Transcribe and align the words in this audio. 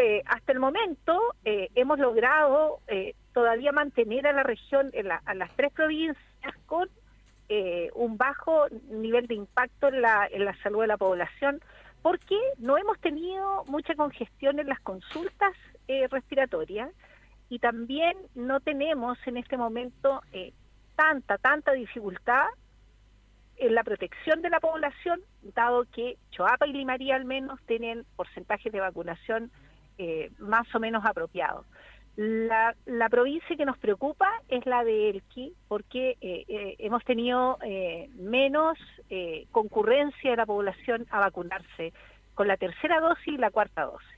eh, 0.00 0.22
hasta 0.24 0.52
el 0.52 0.58
momento 0.58 1.20
eh, 1.44 1.68
hemos 1.74 1.98
logrado 1.98 2.80
eh, 2.88 3.14
todavía 3.34 3.70
mantener 3.70 4.26
a 4.26 4.32
la 4.32 4.42
región, 4.42 4.90
a 5.26 5.34
las 5.34 5.54
tres 5.56 5.72
provincias 5.72 6.54
con 6.66 6.88
un 7.96 8.16
bajo 8.16 8.68
nivel 8.90 9.26
de 9.26 9.34
impacto 9.34 9.88
en 9.88 10.02
la, 10.02 10.28
en 10.30 10.44
la 10.44 10.56
salud 10.62 10.82
de 10.82 10.86
la 10.86 10.96
población, 10.96 11.60
porque 12.00 12.38
no 12.58 12.78
hemos 12.78 12.96
tenido 13.00 13.64
mucha 13.66 13.96
congestión 13.96 14.60
en 14.60 14.68
las 14.68 14.78
consultas 14.78 15.52
respiratorias 16.10 16.92
y 17.48 17.58
también 17.58 18.16
no 18.36 18.60
tenemos 18.60 19.18
en 19.26 19.36
este 19.36 19.56
momento 19.56 20.22
tanta, 20.94 21.38
tanta 21.38 21.72
dificultad 21.72 22.46
en 23.56 23.74
la 23.74 23.82
protección 23.82 24.42
de 24.42 24.50
la 24.50 24.60
población, 24.60 25.20
dado 25.42 25.86
que 25.92 26.18
Choapa 26.30 26.68
y 26.68 26.72
Limaría 26.72 27.16
al 27.16 27.24
menos 27.24 27.60
tienen 27.66 28.06
porcentajes 28.14 28.72
de 28.72 28.78
vacunación 28.78 29.50
eh, 30.02 30.30
más 30.38 30.66
o 30.74 30.80
menos 30.80 31.04
apropiado. 31.04 31.66
La, 32.16 32.74
provincia 33.10 33.54
que 33.54 33.66
nos 33.66 33.76
preocupa 33.76 34.30
es 34.48 34.64
la 34.64 34.82
de 34.82 35.10
Elqui, 35.10 35.52
porque 35.68 36.16
eh, 36.22 36.44
eh, 36.48 36.76
hemos 36.78 37.04
tenido 37.04 37.58
menos 38.16 38.78
concurrencia 39.50 40.30
de 40.30 40.36
la 40.38 40.46
población 40.46 41.06
a 41.10 41.20
vacunarse 41.20 41.92
con 42.34 42.48
la 42.48 42.56
tercera 42.56 42.98
dosis 43.00 43.34
y 43.34 43.36
la 43.36 43.50
cuarta 43.50 43.84
dosis. 43.84 44.08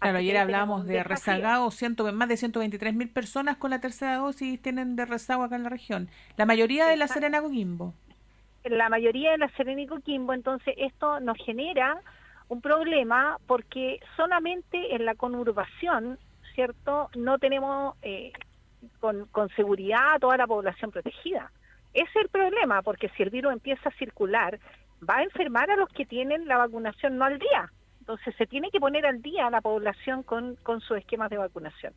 Claro, 0.00 0.18
ayer 0.18 0.36
hablábamos 0.36 0.84
de 0.84 1.02
rezagado, 1.02 1.70
más 2.12 2.28
de 2.28 2.36
123 2.36 2.94
mil 2.94 3.08
personas 3.08 3.56
con 3.56 3.70
la 3.70 3.80
tercera 3.80 4.16
dosis 4.16 4.60
tienen 4.60 4.96
de 4.96 5.06
rezago 5.06 5.44
acá 5.44 5.56
en 5.56 5.62
la 5.62 5.70
región. 5.70 6.10
La 6.36 6.44
mayoría 6.44 6.86
de 6.86 6.98
la 6.98 7.08
Serena 7.08 7.40
Coquimbo. 7.40 7.94
La 8.64 8.90
mayoría 8.90 9.30
de 9.30 9.38
la 9.38 9.48
Serena 9.56 9.80
y 9.80 9.86
Coquimbo, 9.86 10.34
entonces 10.34 10.74
esto 10.76 11.20
nos 11.20 11.38
genera 11.38 12.02
un 12.48 12.60
problema 12.60 13.38
porque 13.46 14.00
solamente 14.16 14.94
en 14.94 15.04
la 15.04 15.14
conurbación, 15.14 16.18
¿cierto? 16.54 17.08
No 17.14 17.38
tenemos 17.38 17.96
eh, 18.02 18.32
con, 19.00 19.26
con 19.26 19.48
seguridad 19.50 20.14
a 20.14 20.18
toda 20.18 20.36
la 20.36 20.46
población 20.46 20.90
protegida. 20.90 21.50
Ese 21.94 22.08
es 22.08 22.24
el 22.24 22.28
problema, 22.28 22.82
porque 22.82 23.10
si 23.10 23.22
el 23.22 23.30
virus 23.30 23.52
empieza 23.52 23.88
a 23.88 23.98
circular, 23.98 24.58
va 25.08 25.18
a 25.18 25.22
enfermar 25.22 25.70
a 25.70 25.76
los 25.76 25.88
que 25.90 26.06
tienen 26.06 26.46
la 26.46 26.56
vacunación 26.56 27.18
no 27.18 27.24
al 27.24 27.38
día. 27.38 27.70
Entonces 28.00 28.34
se 28.36 28.46
tiene 28.46 28.70
que 28.72 28.80
poner 28.80 29.06
al 29.06 29.22
día 29.22 29.46
a 29.46 29.50
la 29.50 29.60
población 29.60 30.24
con, 30.24 30.56
con 30.56 30.80
sus 30.80 30.96
esquemas 30.98 31.30
de 31.30 31.38
vacunación. 31.38 31.92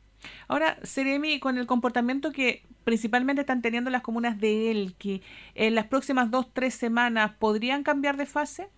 Ahora, 0.48 0.78
Seremi, 0.84 1.40
con 1.40 1.58
el 1.58 1.66
comportamiento 1.66 2.32
que 2.32 2.62
principalmente 2.84 3.42
están 3.42 3.64
teniendo 3.64 3.90
las 3.90 4.04
comunas 4.04 4.40
de 4.40 4.70
Elqui, 4.70 5.24
en 5.56 5.74
las 5.74 5.88
próximas 5.88 6.30
dos, 6.30 6.54
tres 6.54 6.76
semanas, 6.76 7.32
¿podrían 7.40 7.82
cambiar 7.82 8.18
de 8.18 8.28
fase? 8.28 8.70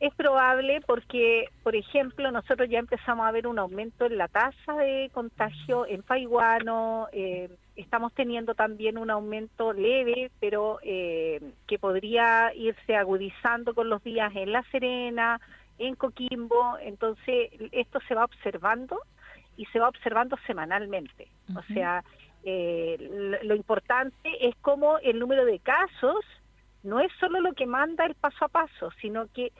Es 0.00 0.14
probable 0.14 0.80
porque, 0.86 1.46
por 1.64 1.74
ejemplo, 1.74 2.30
nosotros 2.30 2.68
ya 2.70 2.78
empezamos 2.78 3.26
a 3.26 3.32
ver 3.32 3.48
un 3.48 3.58
aumento 3.58 4.06
en 4.06 4.16
la 4.16 4.28
tasa 4.28 4.74
de 4.74 5.10
contagio 5.12 5.86
en 5.86 6.02
Paiguano, 6.02 7.08
eh, 7.12 7.50
estamos 7.74 8.12
teniendo 8.12 8.54
también 8.54 8.96
un 8.96 9.10
aumento 9.10 9.72
leve, 9.72 10.30
pero 10.38 10.78
eh, 10.82 11.40
que 11.66 11.80
podría 11.80 12.52
irse 12.54 12.94
agudizando 12.94 13.74
con 13.74 13.88
los 13.88 14.02
días 14.04 14.34
en 14.36 14.52
La 14.52 14.62
Serena, 14.70 15.40
en 15.78 15.94
Coquimbo, 15.94 16.78
entonces 16.80 17.50
esto 17.72 18.00
se 18.06 18.14
va 18.14 18.24
observando 18.24 19.00
y 19.56 19.64
se 19.66 19.80
va 19.80 19.88
observando 19.88 20.36
semanalmente. 20.46 21.28
O 21.56 21.62
sea, 21.72 22.04
eh, 22.44 23.38
lo, 23.42 23.54
importante 23.54 24.28
es 24.40 24.54
cómo 24.60 24.98
el 24.98 25.18
número 25.18 25.44
de 25.44 25.58
casos 25.58 26.24
no 26.82 27.00
es 27.00 27.10
solo 27.18 27.40
lo 27.40 27.52
que 27.54 27.66
manda 27.66 28.06
el 28.06 28.14
paso 28.14 28.44
a 28.44 28.48
paso, 28.48 28.90
sino 29.00 29.26
que 29.32 29.52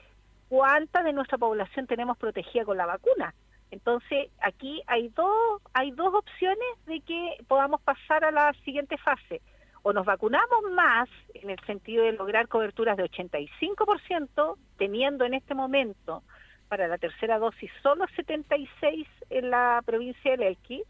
cuánta 0.49 1.03
de 1.03 1.13
nuestra 1.13 1.37
población 1.37 1.87
tenemos 1.87 2.17
protegida 2.17 2.65
con 2.65 2.77
la 2.77 2.85
vacuna. 2.85 3.33
Entonces, 3.71 4.29
aquí 4.41 4.81
hay 4.87 5.09
dos, 5.09 5.61
hay 5.73 5.91
dos 5.91 6.13
opciones 6.13 6.67
de 6.87 7.01
que 7.01 7.37
podamos 7.47 7.81
pasar 7.81 8.25
a 8.25 8.31
la 8.31 8.53
siguiente 8.65 8.97
fase. 8.97 9.41
O 9.83 9.93
nos 9.93 10.05
vacunamos 10.05 10.63
más, 10.73 11.07
en 11.35 11.51
el 11.51 11.59
sentido 11.65 12.03
de 12.03 12.11
lograr 12.13 12.47
coberturas 12.47 12.97
de 12.97 13.03
85%, 13.03 14.57
teniendo 14.77 15.23
en 15.23 15.35
este 15.35 15.53
momento 15.53 16.23
para 16.67 16.87
la 16.87 16.97
tercera 16.97 17.39
dosis 17.39 17.71
solo 17.81 18.05
76 18.15 19.07
en 19.29 19.49
la 19.49 19.81
provincia 19.85 20.31
del 20.31 20.43
Elqui, 20.43 20.83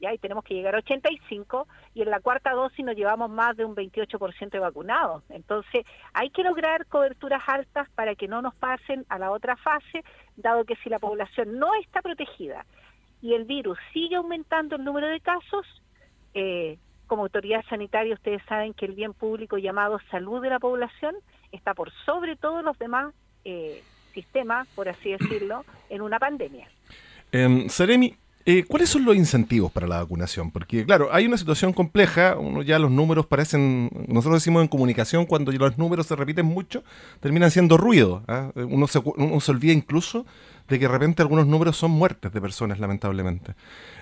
ya 0.00 0.12
y 0.12 0.18
tenemos 0.18 0.44
que 0.44 0.54
llegar 0.54 0.74
a 0.74 0.78
85 0.78 1.66
y 1.94 2.02
en 2.02 2.10
la 2.10 2.20
cuarta 2.20 2.52
dosis 2.52 2.84
nos 2.84 2.96
llevamos 2.96 3.30
más 3.30 3.56
de 3.56 3.64
un 3.64 3.74
28% 3.74 4.50
de 4.50 4.58
vacunados. 4.58 5.22
Entonces, 5.28 5.86
hay 6.12 6.30
que 6.30 6.42
lograr 6.42 6.86
coberturas 6.86 7.42
altas 7.46 7.88
para 7.90 8.14
que 8.14 8.28
no 8.28 8.42
nos 8.42 8.54
pasen 8.54 9.04
a 9.08 9.18
la 9.18 9.30
otra 9.30 9.56
fase, 9.56 10.04
dado 10.36 10.64
que 10.64 10.76
si 10.76 10.90
la 10.90 10.98
población 10.98 11.58
no 11.58 11.74
está 11.82 12.02
protegida 12.02 12.66
y 13.22 13.34
el 13.34 13.44
virus 13.44 13.78
sigue 13.92 14.16
aumentando 14.16 14.76
el 14.76 14.84
número 14.84 15.08
de 15.08 15.20
casos, 15.20 15.66
eh, 16.34 16.78
como 17.06 17.22
autoridad 17.22 17.64
sanitaria 17.68 18.14
ustedes 18.14 18.42
saben 18.48 18.74
que 18.74 18.86
el 18.86 18.92
bien 18.92 19.14
público 19.14 19.58
llamado 19.58 19.98
salud 20.10 20.42
de 20.42 20.50
la 20.50 20.58
población 20.58 21.14
está 21.52 21.74
por 21.74 21.92
sobre 22.04 22.36
todos 22.36 22.62
los 22.62 22.78
demás 22.78 23.14
eh, 23.44 23.82
sistemas, 24.12 24.66
por 24.74 24.88
así 24.88 25.12
decirlo, 25.12 25.64
en 25.88 26.02
una 26.02 26.18
pandemia. 26.18 26.68
Eh, 27.32 27.66
Seremi, 27.68 28.16
eh, 28.48 28.64
¿Cuáles 28.64 28.88
son 28.88 29.04
los 29.04 29.16
incentivos 29.16 29.72
para 29.72 29.88
la 29.88 29.96
vacunación? 29.96 30.52
Porque, 30.52 30.84
claro, 30.84 31.08
hay 31.12 31.26
una 31.26 31.36
situación 31.36 31.72
compleja, 31.72 32.36
uno 32.38 32.62
ya 32.62 32.78
los 32.78 32.92
números 32.92 33.26
parecen, 33.26 33.90
nosotros 34.06 34.40
decimos 34.40 34.62
en 34.62 34.68
comunicación, 34.68 35.26
cuando 35.26 35.50
los 35.50 35.76
números 35.78 36.06
se 36.06 36.14
repiten 36.14 36.46
mucho, 36.46 36.84
terminan 37.18 37.50
siendo 37.50 37.76
ruido. 37.76 38.22
¿ah? 38.28 38.52
Uno, 38.54 38.86
se, 38.86 39.00
uno 39.04 39.40
se 39.40 39.50
olvida 39.50 39.72
incluso 39.72 40.26
de 40.68 40.78
que 40.78 40.86
de 40.86 40.92
repente 40.92 41.22
algunos 41.22 41.46
números 41.46 41.76
son 41.76 41.92
muertes 41.92 42.32
de 42.32 42.40
personas, 42.40 42.78
lamentablemente. 42.78 43.54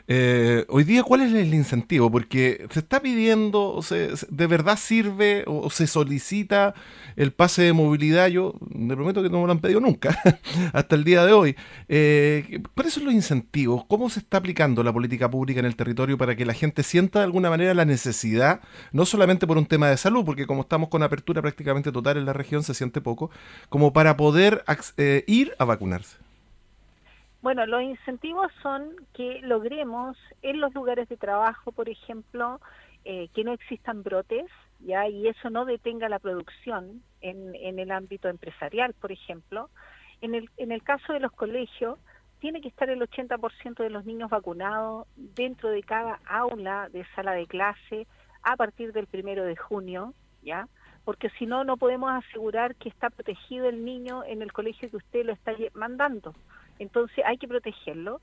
Eh, 0.07 0.67
hoy 0.69 0.85
día, 0.85 1.03
¿cuál 1.03 1.23
es 1.23 1.33
el 1.33 1.55
incentivo? 1.55 2.11
Porque 2.11 2.67
se 2.71 2.81
está 2.81 3.01
pidiendo, 3.01 3.81
se, 3.83 4.11
¿de 4.29 4.47
verdad 4.47 4.77
sirve 4.77 5.45
o, 5.47 5.71
se 5.71 5.87
solicita 5.87 6.75
el 7.17 7.33
pase 7.33 7.63
de 7.63 7.73
movilidad? 7.73 8.29
Yo 8.29 8.55
me 8.69 8.95
prometo 8.95 9.23
que 9.23 9.31
no 9.31 9.41
me 9.41 9.47
lo 9.47 9.53
han 9.53 9.61
pedido 9.61 9.81
nunca, 9.81 10.19
hasta 10.73 10.95
el 10.95 11.05
día 11.05 11.25
de 11.25 11.33
hoy. 11.33 11.57
Eh, 11.89 12.61
¿Cuáles 12.75 12.95
son 12.95 13.05
los 13.05 13.15
incentivos? 13.15 13.85
¿Cómo 13.87 14.11
se 14.11 14.21
está 14.21 14.39
aplicando 14.39 14.83
la 14.83 14.93
política 14.93 15.31
pública 15.31 15.61
en 15.61 15.67
el 15.67 15.77
territorio 15.77 16.19
para 16.19 16.37
que 16.37 16.45
la 16.45 16.55
gente 16.55 16.83
sienta 16.83 17.21
de 17.21 17.25
alguna 17.25 17.49
manera 17.49 17.73
la 17.73 17.87
necesidad, 17.87 18.61
no 18.93 19.07
solamente 19.07 19.47
por 19.47 19.57
un 19.57 19.67
tema 19.67 19.89
de 19.89 19.97
salud, 19.97 20.25
porque 20.25 20.47
como 20.47 20.63
estamos 20.63 20.91
con 20.91 21.03
apertura 21.03 21.41
prácticamente 21.41 21.93
total 21.93 22.19
en 22.19 22.27
la 22.27 22.33
región, 22.35 22.63
se 22.63 22.75
siente 22.75 23.01
poco, 23.01 23.31
como 23.71 23.93
para 23.93 24.17
poder 24.17 24.65
eh, 24.99 25.25
ir 25.27 25.53
a 25.59 25.65
vacunarse? 25.65 26.24
Bueno, 27.45 27.67
los 27.67 27.83
incentivos 27.83 28.51
son 28.63 28.97
que 29.13 29.41
logremos 29.43 30.17
en 30.41 30.61
los 30.61 30.73
lugares 30.73 31.11
de 31.11 31.19
trabajo, 31.19 31.73
por 31.73 31.91
ejemplo, 31.91 32.59
eh, 33.05 33.29
que 33.35 33.45
no 33.45 33.53
existan 33.53 34.03
brotes, 34.03 34.47
ya 34.81 35.07
y 35.11 35.29
eso 35.29 35.51
no 35.51 35.67
detenga 35.67 36.09
la 36.09 36.21
producción 36.21 37.03
en, 37.21 37.55
en 37.55 37.79
el 37.79 37.91
ámbito 37.91 38.31
empresarial, 38.31 38.95
por 38.95 39.13
ejemplo. 39.13 39.69
En 40.23 40.35
el, 40.35 40.49
en 40.57 40.73
el 40.73 40.83
caso 40.83 41.13
de 41.13 41.21
los 41.21 41.33
colegios, 41.33 41.99
tiene 42.39 42.63
que 42.63 42.69
estar 42.69 42.89
el 42.89 43.03
80% 43.03 43.75
de 43.77 43.91
los 43.91 44.07
niños 44.07 44.31
vacunados 44.31 45.07
dentro 45.15 45.69
de 45.69 45.83
cada 45.83 46.21
aula 46.27 46.89
de 46.95 47.05
sala 47.15 47.33
de 47.33 47.47
clase 47.47 48.07
a 48.43 48.57
partir 48.57 48.95
del 48.95 49.07
primero 49.07 49.45
de 49.45 49.57
junio, 49.57 50.15
¿ya? 50.41 50.67
Porque 51.05 51.29
si 51.39 51.45
no, 51.45 51.63
no 51.63 51.77
podemos 51.77 52.11
asegurar 52.11 52.75
que 52.77 52.89
está 52.89 53.11
protegido 53.11 53.69
el 53.69 53.85
niño 53.85 54.25
en 54.25 54.41
el 54.41 54.51
colegio 54.51 54.89
que 54.89 54.97
usted 54.97 55.27
lo 55.27 55.35
está 55.35 55.53
mandando. 55.75 56.35
Entonces 56.79 57.25
hay 57.27 57.39
que 57.39 57.49
protegerlo. 57.49 58.21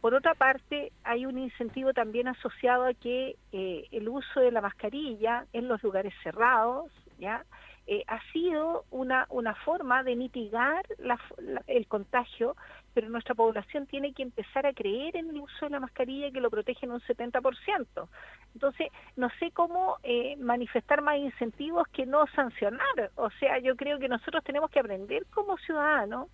Por 0.00 0.14
otra 0.14 0.34
parte, 0.34 0.92
hay 1.04 1.26
un 1.26 1.38
incentivo 1.38 1.92
también 1.92 2.26
asociado 2.28 2.86
a 2.86 2.94
que 2.94 3.36
eh, 3.52 3.86
el 3.92 4.08
uso 4.08 4.40
de 4.40 4.50
la 4.50 4.62
mascarilla 4.62 5.46
en 5.52 5.68
los 5.68 5.82
lugares 5.82 6.14
cerrados, 6.22 6.90
¿ya? 7.18 7.44
Eh, 7.86 8.04
ha 8.06 8.20
sido 8.32 8.84
una, 8.90 9.26
una 9.30 9.54
forma 9.54 10.04
de 10.04 10.14
mitigar 10.14 10.86
el 11.66 11.86
contagio, 11.88 12.54
pero 12.94 13.08
nuestra 13.08 13.34
población 13.34 13.86
tiene 13.86 14.12
que 14.12 14.22
empezar 14.22 14.64
a 14.64 14.72
creer 14.72 15.16
en 15.16 15.30
el 15.30 15.40
uso 15.40 15.66
de 15.66 15.70
la 15.70 15.80
mascarilla 15.80 16.30
que 16.30 16.40
lo 16.40 16.50
protege 16.50 16.86
en 16.86 16.92
un 16.92 17.00
70%. 17.00 18.08
Entonces, 18.54 18.88
no 19.16 19.28
sé 19.40 19.50
cómo 19.50 19.96
eh, 20.04 20.36
manifestar 20.36 21.02
más 21.02 21.18
incentivos 21.18 21.88
que 21.88 22.06
no 22.06 22.26
sancionar. 22.28 23.10
O 23.16 23.28
sea, 23.40 23.58
yo 23.58 23.74
creo 23.74 23.98
que 23.98 24.08
nosotros 24.08 24.44
tenemos 24.44 24.70
que 24.70 24.78
aprender 24.78 25.26
como 25.34 25.56
ciudadanos 25.58 26.28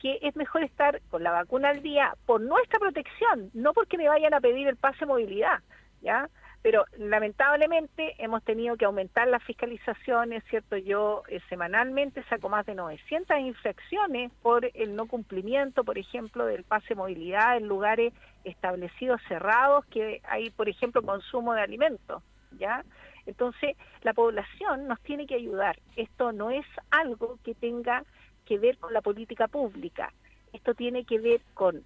que 0.00 0.18
es 0.22 0.34
mejor 0.34 0.64
estar 0.64 1.00
con 1.10 1.22
la 1.22 1.30
vacuna 1.30 1.68
al 1.68 1.82
día 1.82 2.14
por 2.26 2.40
nuestra 2.40 2.78
protección, 2.78 3.50
no 3.54 3.72
porque 3.72 3.98
me 3.98 4.08
vayan 4.08 4.34
a 4.34 4.40
pedir 4.40 4.66
el 4.66 4.76
pase 4.76 5.00
de 5.00 5.06
movilidad, 5.06 5.60
¿ya? 6.00 6.28
Pero 6.62 6.84
lamentablemente 6.98 8.14
hemos 8.18 8.42
tenido 8.44 8.76
que 8.76 8.84
aumentar 8.84 9.28
las 9.28 9.42
fiscalizaciones, 9.44 10.42
¿cierto? 10.50 10.76
Yo 10.76 11.22
eh, 11.28 11.40
semanalmente 11.48 12.22
saco 12.24 12.48
más 12.48 12.66
de 12.66 12.74
900 12.74 13.38
infracciones 13.38 14.30
por 14.42 14.70
el 14.74 14.94
no 14.94 15.06
cumplimiento, 15.06 15.84
por 15.84 15.96
ejemplo, 15.96 16.44
del 16.44 16.64
pase 16.64 16.88
de 16.90 16.94
movilidad 16.96 17.56
en 17.56 17.66
lugares 17.66 18.12
establecidos 18.44 19.20
cerrados 19.28 19.86
que 19.86 20.20
hay, 20.24 20.50
por 20.50 20.68
ejemplo, 20.68 21.02
consumo 21.02 21.54
de 21.54 21.62
alimentos, 21.62 22.22
¿ya? 22.58 22.84
Entonces, 23.26 23.76
la 24.02 24.12
población 24.12 24.86
nos 24.86 25.00
tiene 25.02 25.26
que 25.26 25.34
ayudar. 25.34 25.78
Esto 25.96 26.32
no 26.32 26.50
es 26.50 26.66
algo 26.90 27.38
que 27.44 27.54
tenga 27.54 28.04
que 28.50 28.58
ver 28.58 28.78
con 28.78 28.92
la 28.92 29.00
política 29.00 29.46
pública. 29.46 30.12
Esto 30.52 30.74
tiene 30.74 31.04
que 31.04 31.20
ver 31.20 31.40
con 31.54 31.84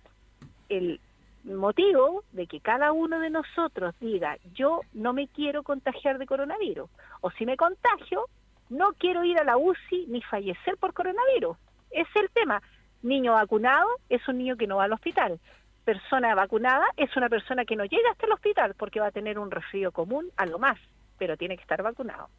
el 0.70 0.98
motivo 1.44 2.24
de 2.32 2.46
que 2.46 2.60
cada 2.60 2.92
uno 2.92 3.20
de 3.20 3.28
nosotros 3.28 3.94
diga, 4.00 4.38
yo 4.54 4.80
no 4.94 5.12
me 5.12 5.28
quiero 5.28 5.62
contagiar 5.62 6.16
de 6.16 6.24
coronavirus, 6.24 6.88
o 7.20 7.30
si 7.32 7.44
me 7.44 7.58
contagio, 7.58 8.24
no 8.70 8.94
quiero 8.94 9.24
ir 9.24 9.38
a 9.38 9.44
la 9.44 9.58
UCI 9.58 10.06
ni 10.08 10.22
fallecer 10.22 10.78
por 10.78 10.94
coronavirus. 10.94 11.58
Es 11.90 12.08
el 12.14 12.30
tema. 12.30 12.62
Niño 13.02 13.34
vacunado 13.34 13.86
es 14.08 14.26
un 14.26 14.38
niño 14.38 14.56
que 14.56 14.66
no 14.66 14.76
va 14.76 14.84
al 14.84 14.94
hospital. 14.94 15.38
Persona 15.84 16.34
vacunada 16.34 16.86
es 16.96 17.14
una 17.14 17.28
persona 17.28 17.66
que 17.66 17.76
no 17.76 17.84
llega 17.84 18.10
hasta 18.10 18.24
el 18.24 18.32
hospital 18.32 18.74
porque 18.78 19.00
va 19.00 19.08
a 19.08 19.12
tener 19.12 19.38
un 19.38 19.50
resfrío 19.50 19.92
común 19.92 20.30
a 20.38 20.46
lo 20.46 20.58
más, 20.58 20.78
pero 21.18 21.36
tiene 21.36 21.56
que 21.56 21.62
estar 21.62 21.82
vacunado. 21.82 22.30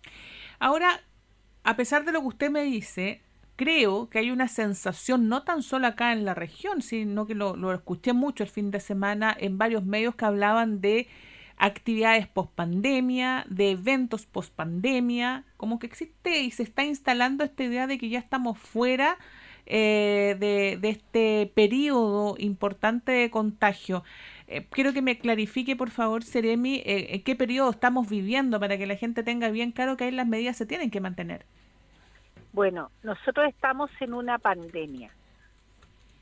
Ahora, 0.58 1.00
a 1.64 1.76
pesar 1.76 2.06
de 2.06 2.12
lo 2.12 2.22
que 2.22 2.28
usted 2.28 2.50
me 2.50 2.64
dice, 2.64 3.22
creo 3.56 4.10
que 4.10 4.20
hay 4.20 4.32
una 4.32 4.48
sensación, 4.48 5.30
no 5.30 5.44
tan 5.44 5.64
solo 5.64 5.88
acá 5.88 6.12
en 6.14 6.26
la 6.26 6.34
región, 6.34 6.82
sino 6.82 7.26
que 7.26 7.36
lo, 7.36 7.74
escuché 7.74 8.14
mucho 8.14 8.44
el 8.44 8.50
fin 8.50 8.72
de 8.72 8.80
semana 8.80 9.36
en 9.40 9.58
varios 9.58 9.86
medios 9.86 10.16
que 10.16 10.26
hablaban 10.26 10.82
de 10.82 11.08
actividades 11.58 12.28
post 12.28 12.52
pandemia, 12.54 13.46
de 13.50 13.72
eventos 13.72 14.26
post 14.26 14.54
pandemia, 14.54 15.46
como 15.58 15.80
que 15.80 15.88
existe 15.88 16.42
y 16.42 16.52
se 16.52 16.64
está 16.64 16.84
instalando 16.84 17.44
esta 17.44 17.64
idea 17.64 17.88
de 17.88 17.98
que 17.98 18.10
ya 18.10 18.20
estamos 18.20 18.58
fuera 18.60 19.18
eh, 19.66 20.36
de, 20.40 20.90
este 20.90 21.52
periodo 21.56 22.36
importante 22.38 23.12
de 23.14 23.30
contagio. 23.32 24.04
Eh, 24.48 24.68
quiero 24.70 24.94
que 24.94 25.02
me 25.02 25.18
clarifique, 25.18 25.76
por 25.76 25.90
favor, 25.90 26.24
Seremi, 26.24 26.82
eh, 26.86 27.24
qué 27.24 27.36
periodo 27.36 27.72
estamos 27.72 28.10
viviendo 28.10 28.60
para 28.60 28.78
que 28.78 28.86
la 28.86 28.96
gente 28.96 29.24
tenga 29.24 29.50
bien 29.50 29.72
claro 29.72 29.98
que 29.98 30.04
ahí 30.04 30.12
las 30.12 30.28
medidas 30.28 30.58
se 30.58 30.66
tienen 30.66 30.92
que 30.92 31.02
mantener. 31.02 31.46
Bueno, 32.56 32.90
nosotros 33.04 33.50
estamos 33.50 33.92
en 34.00 34.14
una 34.14 34.38
pandemia. 34.38 35.12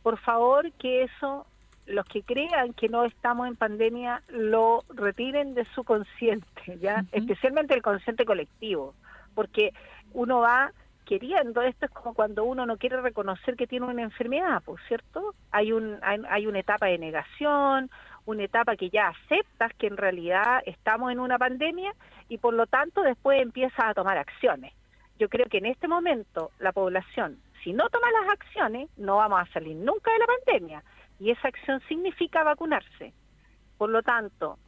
Por 0.02 0.18
favor, 0.18 0.72
que 0.80 1.04
eso, 1.04 1.46
los 1.86 2.08
que 2.08 2.24
crean 2.24 2.74
que 2.74 2.90
no 2.90 3.06
estamos 3.06 3.48
en 3.48 3.56
pandemia, 3.56 4.24
lo 4.30 4.84
retiren 4.90 5.54
de 5.54 5.64
su 5.76 5.84
consciente, 5.84 6.80
¿ya? 6.82 7.06
Especialmente 7.12 7.76
el 7.76 7.84
consciente 7.84 8.26
colectivo, 8.26 8.96
porque 9.36 9.74
uno 10.14 10.40
va 10.40 10.72
queriendo, 11.06 11.62
esto 11.62 11.86
es 11.86 11.92
como 11.92 12.16
cuando 12.16 12.46
uno 12.46 12.66
no 12.66 12.78
quiere 12.78 13.00
reconocer 13.00 13.56
que 13.56 13.68
tiene 13.68 13.86
una 13.86 14.02
enfermedad, 14.02 14.64
¿por 14.64 14.82
cierto? 14.88 15.36
Hay, 15.52 15.72
un, 15.72 16.00
hay 16.02 16.48
una 16.48 16.62
etapa 16.62 16.88
de 16.88 16.98
negación, 16.98 17.92
una 18.26 18.44
etapa 18.44 18.76
que 18.76 18.90
ya 18.90 19.10
aceptas 19.10 19.72
que 19.76 19.86
en 19.86 19.98
realidad 19.98 20.64
estamos 20.66 21.12
en 21.12 21.20
una 21.20 21.38
pandemia 21.38 21.94
y 22.28 22.40
por 22.40 22.56
lo 22.56 22.66
tanto 22.66 23.04
después 23.04 23.40
empiezas 23.40 23.86
a 23.86 23.94
tomar 23.94 24.18
acciones 24.18 24.74
yo 25.24 25.30
creo 25.30 25.46
que 25.46 25.60
en 25.60 25.68
este 25.68 25.88
momento 25.88 26.52
la 26.60 26.74
población, 26.74 27.40
si 27.64 27.72
no 27.72 27.88
toma 27.88 28.12
las 28.12 28.34
acciones, 28.34 28.90
no 28.98 29.16
vamos 29.16 29.40
a 29.40 29.54
salir 29.54 29.74
nunca 29.74 30.12
de 30.12 30.20
la 30.20 30.26
pandemia. 30.26 30.84
Y 31.18 31.32
esa 31.32 31.48
acción 31.48 31.80
significa 31.88 32.44
vacunarse. 32.44 33.14
Por 33.78 33.90
lo 33.90 34.04
tanto, 34.04 34.60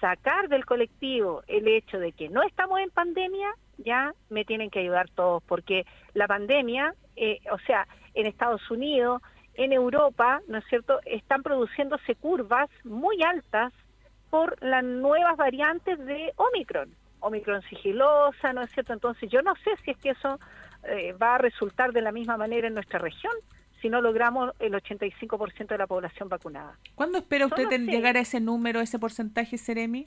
sacar 0.00 0.48
del 0.48 0.64
colectivo 0.64 1.42
el 1.48 1.68
hecho 1.68 1.98
de 1.98 2.12
que 2.12 2.30
no 2.30 2.42
estamos 2.42 2.80
en 2.80 2.88
pandemia, 2.88 3.54
ya 3.76 4.14
me 4.30 4.46
tienen 4.46 4.70
que 4.70 4.78
ayudar 4.78 5.10
todos, 5.10 5.42
porque 5.42 5.84
la 6.14 6.26
pandemia, 6.28 6.94
eh, 7.16 7.40
o 7.52 7.58
sea, 7.66 7.86
en 8.14 8.24
Estados 8.24 8.70
Unidos, 8.70 9.20
en 9.52 9.74
Europa, 9.74 10.40
¿no 10.48 10.56
es 10.56 10.64
cierto?, 10.70 10.98
están 11.04 11.42
produciéndose 11.42 12.14
curvas 12.14 12.70
muy 12.84 13.22
altas 13.22 13.70
por 14.30 14.56
las 14.62 14.82
nuevas 14.82 15.36
variantes 15.36 15.98
de 15.98 16.32
Omicron. 16.36 16.88
Omicron 17.24 17.62
sigilosa, 17.62 18.52
¿no 18.52 18.62
es 18.62 18.70
cierto? 18.70 18.92
Entonces 18.92 19.30
yo 19.30 19.42
no 19.42 19.54
sé 19.56 19.70
si 19.84 19.92
es 19.92 19.98
que 19.98 20.10
eso 20.10 20.38
eh, 20.84 21.12
va 21.14 21.36
a 21.36 21.38
resultar 21.38 21.92
de 21.92 22.02
la 22.02 22.12
misma 22.12 22.36
manera 22.36 22.68
en 22.68 22.74
nuestra 22.74 22.98
región 22.98 23.32
si 23.80 23.88
no 23.88 24.00
logramos 24.00 24.52
el 24.60 24.72
85% 24.72 25.66
de 25.66 25.78
la 25.78 25.86
población 25.86 26.28
vacunada. 26.28 26.78
¿Cuándo 26.94 27.18
espera 27.18 27.46
usted 27.46 27.68
llegar 27.68 28.16
a 28.16 28.20
ese 28.20 28.40
número, 28.40 28.80
ese 28.80 28.98
porcentaje, 28.98 29.58
Seremi? 29.58 30.06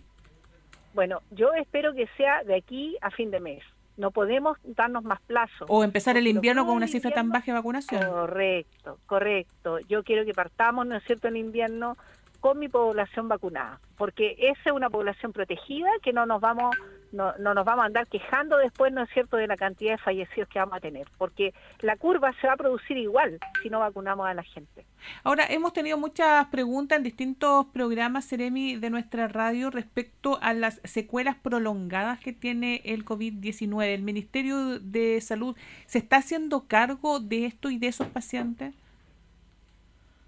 Bueno, 0.93 1.21
yo 1.31 1.53
espero 1.53 1.93
que 1.93 2.07
sea 2.17 2.43
de 2.43 2.55
aquí 2.55 2.97
a 3.01 3.11
fin 3.11 3.29
de 3.29 3.39
mes. 3.39 3.63
No 3.97 4.11
podemos 4.11 4.57
darnos 4.63 5.03
más 5.03 5.21
plazo. 5.21 5.65
O 5.67 5.83
empezar 5.83 6.17
el 6.17 6.27
invierno 6.27 6.65
con 6.65 6.75
una 6.75 6.87
cifra 6.87 7.11
tan 7.11 7.29
baja 7.29 7.47
de 7.47 7.53
vacunación. 7.53 8.03
Correcto, 8.07 8.99
correcto. 9.05 9.79
Yo 9.87 10.03
quiero 10.03 10.25
que 10.25 10.33
partamos, 10.33 10.85
¿no 10.85 10.95
es 10.95 11.03
cierto?, 11.03 11.27
en 11.27 11.37
invierno 11.37 11.97
con 12.39 12.59
mi 12.59 12.69
población 12.69 13.27
vacunada, 13.27 13.79
porque 13.97 14.35
esa 14.39 14.61
es 14.65 14.71
una 14.71 14.89
población 14.89 15.33
protegida 15.33 15.89
que 16.01 16.13
no 16.13 16.25
nos 16.25 16.39
vamos 16.39 16.75
no, 17.12 17.38
no 17.38 17.54
nos 17.54 17.65
vamos 17.65 17.83
a 17.83 17.86
andar 17.88 18.07
quejando 18.07 18.57
después, 18.57 18.92
¿no 18.92 19.04
es 19.04 19.09
cierto?, 19.12 19.38
de 19.38 19.48
la 19.48 19.57
cantidad 19.57 19.94
de 19.94 19.98
fallecidos 19.98 20.50
que 20.50 20.59
vamos 20.59 20.75
a 20.75 20.80
tener, 20.80 21.07
porque 21.18 21.54
la 21.81 21.95
curva 21.98 22.33
se 22.39 22.48
va 22.48 22.54
a 22.54 22.57
producir 22.57 22.98
igual 22.98 23.39
si 23.62 23.69
no 23.69 23.80
vacunamos 23.80 24.27
a 24.27 24.33
la 24.33 24.44
gente. 24.44 24.86
Ahora, 25.24 25.45
hemos 25.50 25.74
tenido 25.74 25.98
muchas 25.98 26.48
preguntas 26.48 26.98
en 26.98 27.04
distintos 27.04 27.65
programas, 27.68 28.25
Seremi, 28.25 28.75
de 28.75 28.89
nuestra 28.89 29.27
radio 29.27 29.69
respecto 29.69 30.39
a 30.42 30.54
las 30.54 30.81
secuelas 30.83 31.36
prolongadas 31.36 32.19
que 32.19 32.33
tiene 32.33 32.81
el 32.86 33.06
COVID-19. 33.06 33.86
¿El 33.86 34.03
Ministerio 34.03 34.80
de 34.80 35.21
Salud 35.21 35.56
se 35.86 36.00
está 36.00 36.18
haciendo 36.18 36.68
cargo 36.68 37.19
de 37.19 37.45
esto 37.45 37.69
y 37.69 37.77
de 37.77 37.88
esos 37.88 38.07
pacientes? 38.07 38.74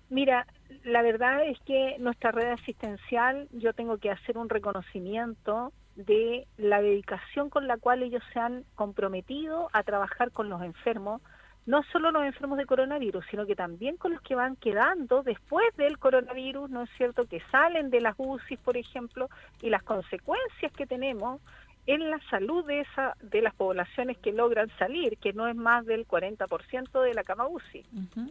Mira, 0.10 0.48
la 0.84 1.02
verdad 1.02 1.46
es 1.46 1.60
que 1.62 1.98
nuestra 2.00 2.32
red 2.32 2.52
asistencial, 2.52 3.48
yo 3.52 3.74
tengo 3.74 3.98
que 3.98 4.10
hacer 4.10 4.38
un 4.38 4.50
reconocimiento 4.50 5.72
de 6.06 6.48
la 6.57 6.81
dedicación 6.81 7.50
con 7.50 7.68
la 7.68 7.78
cual 7.78 8.04
ellos 8.04 8.24
se 8.31 8.40
han 8.40 8.63
comprometido 8.75 9.69
a 9.74 9.84
trabajar 9.84 10.31
con 10.31 10.50
los 10.50 10.62
enfermos, 10.62 11.22
no 11.66 11.84
solo 11.92 12.12
los 12.12 12.24
enfermos 12.24 12.57
de 12.57 12.66
coronavirus, 12.66 13.25
sino 13.30 13.46
que 13.46 13.56
también 13.56 13.98
con 13.98 14.13
los 14.13 14.22
que 14.22 14.34
van 14.34 14.56
quedando 14.56 15.24
después 15.24 15.66
del 15.75 16.00
coronavirus, 16.00 16.69
¿no 16.69 16.84
es 16.84 16.90
cierto?, 16.96 17.25
que 17.25 17.42
salen 17.51 17.90
de 17.90 18.00
las 18.00 18.16
UCI, 18.18 18.56
por 18.57 18.78
ejemplo, 18.78 19.30
y 19.62 19.69
las 19.69 19.84
consecuencias 19.84 20.72
que 20.72 20.88
tenemos 20.88 21.42
en 21.86 22.10
la 22.10 22.19
salud 22.30 22.66
de 22.66 22.81
esa 22.81 23.18
de 23.22 23.42
las 23.42 23.54
poblaciones 23.56 24.18
que 24.19 24.31
logran 24.31 24.69
salir, 24.78 25.18
que 25.18 25.34
no 25.34 25.48
es 25.48 25.56
más 25.56 25.86
del 25.86 26.07
40% 26.07 27.01
de 27.01 27.13
la 27.13 27.24
cama 27.25 27.48
UCI, 27.48 27.84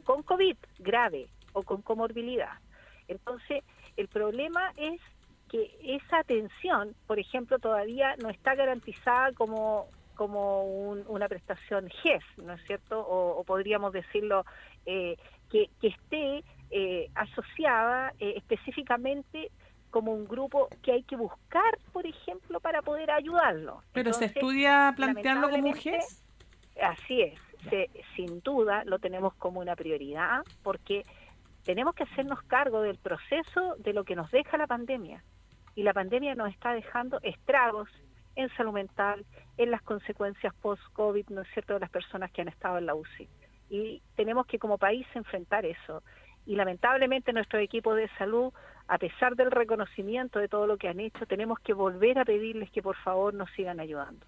con 0.05 0.23
COVID 0.23 0.56
grave 0.79 1.29
o 1.53 1.62
con 1.62 1.82
comorbilidad. 1.82 2.53
Entonces, 3.09 3.62
el 3.97 4.09
problema 4.09 4.73
es 4.76 5.00
que 5.49 5.77
esa 5.83 6.19
atención, 6.19 6.95
por 7.06 7.19
ejemplo, 7.19 7.59
todavía 7.59 8.15
no 8.23 8.31
está 8.31 8.55
garantizada 8.55 9.33
como 9.33 9.89
como 10.19 10.65
una 10.65 11.29
prestación 11.29 11.89
GES, 12.03 12.25
¿no 12.39 12.55
es 12.55 12.61
cierto? 12.67 12.99
O, 12.99 13.45
podríamos 13.45 13.93
decirlo, 13.93 14.45
eh, 14.85 15.17
que, 15.49 15.71
esté 15.81 16.43
eh, 16.73 17.09
asociada 17.15 18.12
eh, 18.19 18.35
específicamente 18.37 19.53
como 19.91 20.13
un 20.13 20.27
grupo 20.27 20.70
que 20.82 20.91
hay 20.91 21.05
que 21.05 21.15
buscar, 21.15 21.79
por 21.93 22.05
ejemplo, 22.05 22.58
para 22.58 22.82
poder 22.82 23.13
ayudarlo. 23.13 23.84
¿Pero 23.93 24.13
se 24.13 24.25
estudia 24.25 24.93
plantearlo 24.96 25.51
como 25.51 25.69
un 25.69 25.75
GES? 25.75 26.25
Así 26.82 27.22
es, 27.22 27.41
sin 28.17 28.41
duda 28.41 28.82
lo 28.87 28.99
tenemos 28.99 29.34
como 29.34 29.61
una 29.61 29.77
prioridad 29.77 30.43
porque 30.65 31.06
tenemos 31.63 31.94
que 31.94 32.03
hacernos 32.03 32.43
cargo 32.43 32.82
del 32.82 32.99
proceso 32.99 33.77
de 33.79 33.93
lo 33.93 34.03
que 34.03 34.17
nos 34.17 34.32
deja 34.32 34.58
la 34.58 34.67
pandemia. 34.67 35.22
Y 35.79 35.85
la 35.85 35.93
pandemia 35.93 36.35
nos 36.35 36.51
está 36.51 36.73
dejando 36.73 37.20
estragos 37.23 37.89
en 38.35 38.49
salud 38.56 38.73
mental, 38.73 39.25
en 39.56 39.70
las 39.70 39.81
consecuencias 39.82 40.53
post-COVID, 40.61 41.29
¿no 41.29 41.43
es 41.43 41.49
cierto?, 41.53 41.75
de 41.75 41.79
las 41.79 41.91
personas 41.91 42.32
que 42.32 42.43
han 42.43 42.49
estado 42.49 42.79
en 42.79 42.87
la 42.87 42.97
UCI. 42.97 43.29
Y 43.70 44.03
tenemos 44.17 44.44
que 44.47 44.58
como 44.58 44.77
país 44.77 45.06
enfrentar 45.15 45.65
eso. 45.65 46.03
Y 46.47 46.56
lamentablemente 46.56 47.32
nuestro 47.32 47.61
equipo 47.61 47.94
de 47.94 48.08
salud, 48.19 48.53
a 48.89 48.99
pesar 48.99 49.37
del 49.37 49.53
reconocimiento 49.53 50.41
de 50.41 50.49
todo 50.49 50.67
lo 50.67 50.79
que 50.79 50.89
han 50.89 50.99
hecho, 50.99 51.27
tenemos 51.27 51.61
que 51.61 51.75
volver 51.75 52.19
a 52.19 52.25
pedirles 52.25 52.73
que 52.73 52.82
por 52.82 52.97
favor 52.97 53.32
nos 53.32 53.49
sigan 53.53 53.79
ayudando. 53.79 54.27